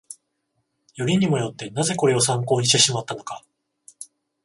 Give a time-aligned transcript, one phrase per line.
[0.95, 3.45] よりにもよって、なぜこれを参考にしてしまったのか